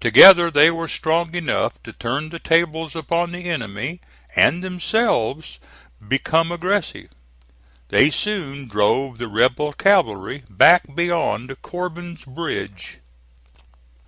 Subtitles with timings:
[0.00, 4.00] Together they were strong enough to turn the tables upon the enemy
[4.34, 5.60] and themselves
[6.08, 7.08] become aggressive.
[7.86, 12.98] They soon drove the rebel cavalry back beyond Corbin's Bridge.